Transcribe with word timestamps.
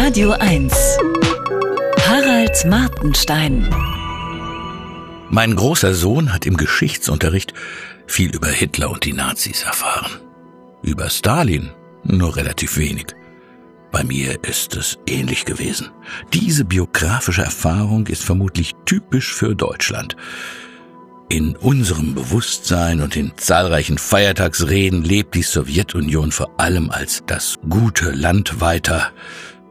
Radio 0.00 0.30
1. 0.30 0.72
Harald 2.06 2.64
Martenstein. 2.66 3.68
Mein 5.28 5.56
großer 5.56 5.92
Sohn 5.92 6.32
hat 6.32 6.46
im 6.46 6.56
Geschichtsunterricht 6.56 7.52
viel 8.06 8.32
über 8.32 8.46
Hitler 8.46 8.90
und 8.90 9.04
die 9.04 9.12
Nazis 9.12 9.64
erfahren. 9.64 10.20
Über 10.82 11.10
Stalin 11.10 11.70
nur 12.04 12.36
relativ 12.36 12.78
wenig. 12.78 13.06
Bei 13.90 14.04
mir 14.04 14.38
ist 14.44 14.76
es 14.76 14.98
ähnlich 15.08 15.44
gewesen. 15.44 15.90
Diese 16.32 16.64
biografische 16.64 17.42
Erfahrung 17.42 18.06
ist 18.06 18.22
vermutlich 18.22 18.76
typisch 18.86 19.34
für 19.34 19.56
Deutschland. 19.56 20.16
In 21.28 21.56
unserem 21.56 22.14
Bewusstsein 22.14 23.00
und 23.00 23.16
in 23.16 23.32
zahlreichen 23.36 23.98
Feiertagsreden 23.98 25.02
lebt 25.02 25.34
die 25.34 25.42
Sowjetunion 25.42 26.30
vor 26.30 26.52
allem 26.56 26.88
als 26.90 27.24
das 27.26 27.58
gute 27.68 28.12
Land 28.12 28.60
weiter, 28.60 29.10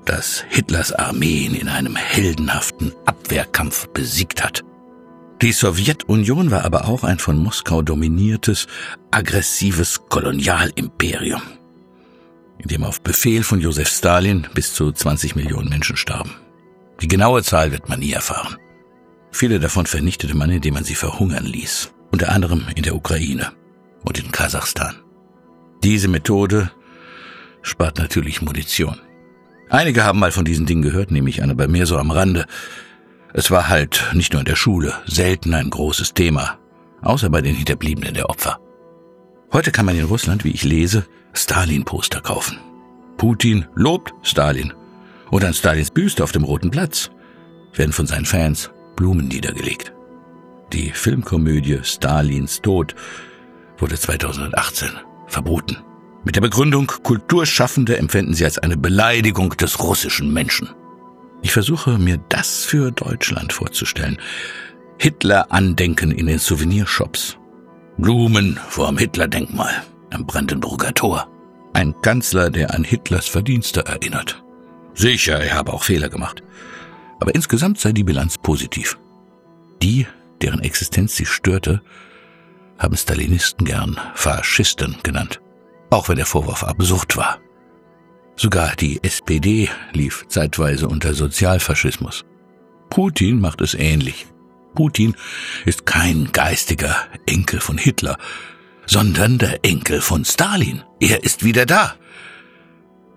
das 0.08 0.46
Hitlers 0.50 0.94
Armeen 0.94 1.54
in 1.54 1.68
einem 1.68 1.96
heldenhaften 1.96 2.94
Abwehrkampf 3.06 3.88
besiegt 3.90 4.44
hat. 4.44 4.64
Die 5.42 5.52
Sowjetunion 5.52 6.50
war 6.50 6.64
aber 6.64 6.88
auch 6.88 7.04
ein 7.04 7.20
von 7.20 7.38
Moskau 7.38 7.82
dominiertes, 7.82 8.68
aggressives 9.12 10.02
Kolonialimperium, 10.10 11.42
in 12.58 12.68
dem 12.70 12.84
auf 12.84 13.02
Befehl 13.02 13.44
von 13.44 13.60
Josef 13.60 13.90
Stalin 13.90 14.48
bis 14.54 14.74
zu 14.74 14.92
20 14.92 15.36
Millionen 15.36 15.70
Menschen 15.70 15.98
starben. 15.98 16.32
Die 17.02 17.08
genaue 17.08 17.44
Zahl 17.44 17.72
wird 17.72 17.88
man 17.90 18.00
nie 18.00 18.14
erfahren. 18.14 18.58
Viele 19.32 19.60
davon 19.60 19.86
vernichtete 19.86 20.36
man, 20.36 20.50
indem 20.50 20.74
man 20.74 20.86
sie 20.86 20.96
verhungern 20.96 21.46
ließ, 21.46 21.92
unter 22.12 22.30
anderem 22.30 22.66
in 22.76 22.84
der 22.84 22.96
Ukraine 22.96 23.52
und 24.04 24.18
in 24.18 24.32
Kasachstan. 24.32 24.96
Diese 25.84 26.08
Methode 26.08 26.72
spart 27.62 28.00
natürlich 28.00 28.42
Munition. 28.42 29.00
Einige 29.70 30.06
haben 30.06 30.20
mal 30.20 30.32
von 30.32 30.46
diesen 30.46 30.66
Dingen 30.66 30.82
gehört, 30.82 31.12
nehme 31.12 31.30
ich 31.30 31.44
an, 31.44 31.52
aber 31.52 31.68
mehr 31.68 31.86
so 31.86 31.98
am 31.98 32.12
Rande. 32.12 32.46
Es 33.34 33.52
war 33.52 33.68
halt 33.68 34.12
nicht 34.14 34.32
nur 34.32 34.42
in 34.42 34.46
der 34.46 34.56
Schule 34.56 34.94
selten 35.06 35.54
ein 35.54 35.70
großes 35.70 36.14
Thema, 36.14 36.58
außer 37.02 37.30
bei 37.30 37.42
den 37.42 37.56
Hinterbliebenen 37.56 38.14
der 38.14 38.30
Opfer. 38.30 38.60
Heute 39.52 39.72
kann 39.72 39.86
man 39.86 39.98
in 39.98 40.06
Russland, 40.06 40.44
wie 40.44 40.52
ich 40.52 40.64
lese, 40.64 41.06
Stalin-Poster 41.34 42.22
kaufen. 42.22 42.58
Putin 43.18 43.66
lobt 43.76 44.14
Stalin. 44.22 44.74
Und 45.30 45.44
an 45.44 45.54
Stalins 45.54 45.92
Büste 45.92 46.24
auf 46.24 46.32
dem 46.32 46.44
Roten 46.44 46.72
Platz 46.72 47.12
werden 47.74 47.92
von 47.92 48.08
seinen 48.08 48.26
Fans 48.26 48.72
Blumen 48.96 49.28
niedergelegt. 49.28 49.94
Die 50.74 50.92
Filmkomödie 50.92 51.80
Stalins 51.84 52.62
Tod 52.62 52.96
wurde 53.78 53.98
2018 54.00 54.90
verboten. 55.28 55.78
Mit 56.28 56.36
der 56.36 56.42
Begründung, 56.42 56.88
Kulturschaffende 57.04 57.98
empfinden 57.98 58.34
sie 58.34 58.44
als 58.44 58.58
eine 58.58 58.76
Beleidigung 58.76 59.52
des 59.56 59.80
russischen 59.80 60.34
Menschen. 60.34 60.68
Ich 61.42 61.54
versuche 61.54 61.98
mir 61.98 62.20
das 62.28 62.66
für 62.66 62.92
Deutschland 62.92 63.54
vorzustellen. 63.54 64.18
Hitler-Andenken 65.00 66.12
in 66.12 66.26
den 66.26 66.40
Souvenirshops. 66.40 67.38
Blumen 67.98 68.60
vor 68.68 68.88
dem 68.88 68.98
Hitler-Denkmal 68.98 69.72
am 70.12 70.26
Brandenburger 70.26 70.94
Tor. 70.94 71.30
Ein 71.72 71.96
Kanzler, 72.02 72.50
der 72.50 72.76
an 72.76 72.84
Hitlers 72.84 73.28
Verdienste 73.28 73.86
erinnert. 73.86 74.44
Sicher, 74.96 75.40
er 75.40 75.56
habe 75.56 75.72
auch 75.72 75.84
Fehler 75.86 76.10
gemacht 76.10 76.44
aber 77.20 77.34
insgesamt 77.36 77.80
sei 77.80 77.92
die 77.92 78.04
Bilanz 78.04 78.38
positiv. 78.38 78.98
Die, 79.82 80.08
deren 80.42 80.62
Existenz 80.62 81.16
sie 81.16 81.26
störte, 81.26 81.82
haben 82.78 82.96
Stalinisten 82.96 83.66
gern 83.66 84.00
Faschisten 84.14 84.98
genannt, 85.04 85.42
auch 85.90 86.10
wenn 86.10 86.18
der 86.18 86.26
Vorwurf 86.26 86.64
absurd 86.64 87.18
war. 87.18 87.40
Sogar 88.36 88.76
die 88.76 89.04
SPD 89.04 89.70
lief 89.94 90.26
zeitweise 90.28 90.88
unter 90.88 91.14
Sozialfaschismus. 91.14 92.26
Putin 92.90 93.42
macht 93.42 93.62
es 93.62 93.74
ähnlich. 93.74 94.28
Putin 94.76 95.16
ist 95.66 95.86
kein 95.86 96.32
geistiger 96.32 96.96
Enkel 97.26 97.60
von 97.60 97.80
Hitler, 97.80 98.18
sondern 98.86 99.40
der 99.40 99.66
Enkel 99.66 100.02
von 100.02 100.24
Stalin. 100.24 100.84
Er 101.00 101.24
ist 101.24 101.44
wieder 101.44 101.66
da. 101.66 101.96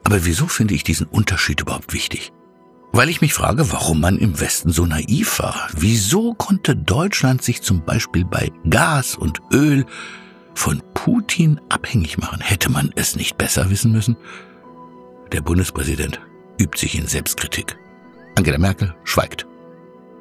Aber 0.05 0.25
wieso 0.25 0.47
finde 0.47 0.75
ich 0.75 0.85
diesen 0.85 1.07
Unterschied 1.07 1.61
überhaupt 1.61 1.93
wichtig? 1.93 2.33
Weil 2.93 3.09
ich 3.09 3.21
mich 3.21 3.35
frage, 3.35 3.71
warum 3.71 4.01
man 4.01 4.19
im 4.19 4.41
Westen 4.41 4.71
so 4.71 4.87
naiv 4.87 5.39
war. 5.39 5.69
Wieso 5.77 6.35
konnte 6.35 6.75
Deutschland 6.75 7.43
sich 7.43 7.63
zum 7.63 7.85
Beispiel 7.85 8.25
bei 8.25 8.51
Gas 8.69 9.15
und 9.15 9.41
Öl 9.53 9.87
von 10.55 10.83
Putin 10.95 11.61
abhängig 11.69 12.19
machen? 12.19 12.41
Hätte 12.41 12.71
man 12.71 12.91
es 12.97 13.17
nicht 13.17 13.39
besser 13.39 13.71
wissen 13.71 13.93
müssen? 13.93 14.17
Der 15.33 15.41
Bundespräsident 15.41 16.21
übt 16.61 16.79
sich 16.79 16.99
in 16.99 17.07
Selbstkritik. 17.07 17.77
Angela 18.37 18.59
Merkel 18.59 18.95
schweigt. 19.05 19.47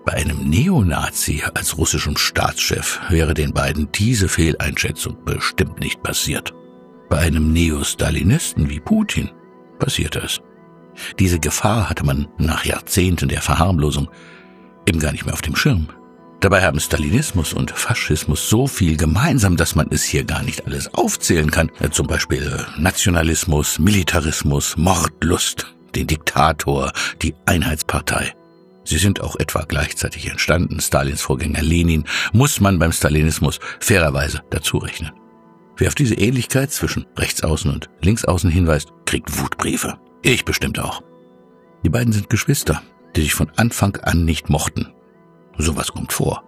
Bei 0.05 0.13
einem 0.13 0.49
Neonazi 0.49 1.43
als 1.53 1.77
russischem 1.77 2.17
Staatschef 2.17 2.99
wäre 3.09 3.33
den 3.33 3.53
beiden 3.53 3.91
diese 3.91 4.27
Fehleinschätzung 4.27 5.23
bestimmt 5.25 5.79
nicht 5.79 6.01
passiert. 6.01 6.53
Bei 7.09 7.19
einem 7.19 7.51
Neostalinisten 7.53 8.69
wie 8.69 8.79
Putin 8.79 9.29
passierte 9.77 10.19
es. 10.19 10.41
Diese 11.19 11.39
Gefahr 11.39 11.89
hatte 11.89 12.05
man 12.05 12.27
nach 12.37 12.65
Jahrzehnten 12.65 13.29
der 13.29 13.41
Verharmlosung 13.41 14.09
eben 14.85 14.99
gar 14.99 15.11
nicht 15.11 15.25
mehr 15.25 15.33
auf 15.33 15.41
dem 15.41 15.55
Schirm. 15.55 15.87
Dabei 16.39 16.63
haben 16.63 16.79
Stalinismus 16.79 17.53
und 17.53 17.71
Faschismus 17.71 18.47
so 18.47 18.65
viel 18.65 18.95
gemeinsam, 18.95 19.57
dass 19.57 19.75
man 19.75 19.87
es 19.91 20.03
hier 20.03 20.23
gar 20.23 20.41
nicht 20.41 20.65
alles 20.65 20.93
aufzählen 20.93 21.51
kann. 21.51 21.69
Zum 21.91 22.07
Beispiel 22.07 22.65
Nationalismus, 22.77 23.77
Militarismus, 23.77 24.77
Mordlust, 24.77 25.67
den 25.95 26.07
Diktator, 26.07 26.93
die 27.21 27.35
Einheitspartei. 27.45 28.33
Sie 28.85 28.97
sind 28.97 29.19
auch 29.21 29.35
etwa 29.35 29.65
gleichzeitig 29.67 30.27
entstanden. 30.27 30.79
Stalins 30.79 31.21
Vorgänger 31.21 31.61
Lenin 31.61 32.05
muss 32.31 32.61
man 32.61 32.79
beim 32.79 32.93
Stalinismus 32.93 33.59
fairerweise 33.81 34.41
dazu 34.49 34.77
rechnen. 34.77 35.11
Wer 35.75 35.89
auf 35.89 35.95
diese 35.95 36.15
Ähnlichkeit 36.15 36.71
zwischen 36.71 37.05
Rechtsaußen 37.17 37.71
und 37.71 37.89
Linksaußen 38.01 38.49
hinweist, 38.49 38.89
kriegt 39.05 39.39
Wutbriefe. 39.39 39.99
Ich 40.21 40.45
bestimmt 40.45 40.79
auch. 40.79 41.01
Die 41.83 41.89
beiden 41.89 42.13
sind 42.13 42.29
Geschwister, 42.29 42.81
die 43.15 43.21
sich 43.21 43.33
von 43.33 43.51
Anfang 43.57 43.97
an 43.97 44.25
nicht 44.25 44.49
mochten. 44.49 44.93
Sowas 45.59 45.91
kommt 45.91 46.13
vor. 46.13 46.43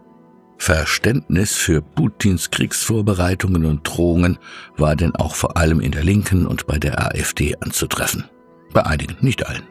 Verständnis 0.57 1.55
für 1.55 1.81
Putins 1.81 2.49
Kriegsvorbereitungen 2.49 3.66
und 3.66 3.83
Drohungen 3.83 4.39
war 4.77 4.95
denn 4.95 5.16
auch 5.16 5.35
vor 5.35 5.57
allem 5.57 5.81
in 5.81 5.91
der 5.91 6.03
Linken 6.03 6.47
und 6.47 6.66
bei 6.66 6.77
der 6.77 7.03
AfD 7.03 7.55
anzutreffen. 7.59 8.25
Bei 8.73 8.85
einigen, 8.85 9.17
nicht 9.19 9.45
allen. 9.47 9.63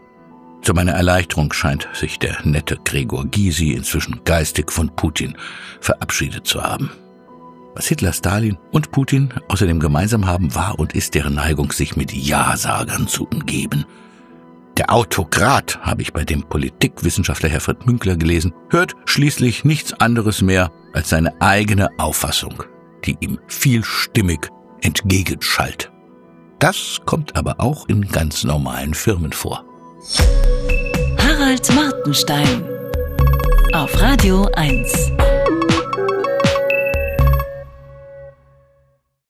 Zu 0.63 0.75
meiner 0.75 0.93
Erleichterung 0.93 1.53
scheint 1.55 1.89
sich 1.95 2.19
der 2.19 2.37
nette 2.45 2.77
Gregor 2.85 3.25
Gysi 3.25 3.73
inzwischen 3.73 4.21
geistig 4.25 4.71
von 4.71 4.95
Putin 4.95 5.37
verabschiedet 5.81 6.47
zu 6.47 6.63
haben. 6.63 6.91
Was 7.75 7.87
Hitler, 7.87 8.13
Stalin 8.13 8.59
und 8.73 8.91
Putin 8.91 9.33
außerdem 9.49 9.81
gemeinsam 9.81 10.27
haben, 10.27 10.55
war 10.55 10.79
und 10.79 10.93
ist 10.93 11.15
deren 11.15 11.35
Neigung, 11.35 11.73
sich 11.73 11.97
mit 11.97 12.13
Ja-Sagern 12.13 13.09
zu 13.09 13.27
umgeben. 13.27 13.87
Der 14.77 14.93
Autokrat, 14.93 15.79
habe 15.83 16.03
ich 16.03 16.13
bei 16.13 16.25
dem 16.25 16.43
Politikwissenschaftler 16.43 17.49
Herfried 17.49 17.87
Münkler 17.87 18.17
gelesen, 18.17 18.53
hört 18.71 18.95
schließlich 19.05 19.65
nichts 19.65 19.93
anderes 19.93 20.43
mehr 20.43 20.73
als 20.93 21.11
seine 21.11 21.41
eigene 21.41 21.89
Auffassung, 21.99 22.63
die 23.05 23.17
ihm 23.21 23.39
vielstimmig 23.47 24.49
entgegenschallt. 24.83 25.91
Das 26.59 27.01
kommt 27.07 27.37
aber 27.37 27.57
auch 27.59 27.89
in 27.89 28.09
ganz 28.09 28.45
normalen 28.45 28.95
Firmen 28.95 29.33
vor. 29.33 29.65
Harald 31.19 31.75
Martenstein 31.75 32.65
auf 33.73 34.01
Radio 34.01 34.49
1. 34.57 35.13